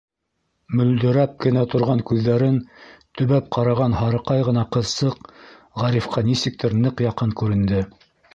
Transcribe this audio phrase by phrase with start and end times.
[0.77, 2.57] Мөлдөрәп кенә торған күҙҙәрен
[3.19, 5.31] төбәп ҡараған һарыҡай ғына ҡыҙсыҡ
[5.83, 7.85] Ғарифҡа нисектер ныҡ яҡын күренде.